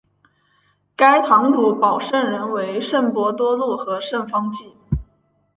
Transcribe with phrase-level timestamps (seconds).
[0.95, 4.73] 该堂主保圣人为圣伯多禄和圣方济。